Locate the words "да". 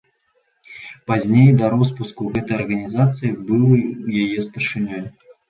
1.59-1.65